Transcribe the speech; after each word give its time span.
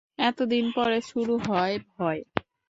এতদিন 0.21 0.65
পরে 0.71 0.99
শুরু 1.09 1.33
হল 1.37 1.71
ভয়! 1.89 2.21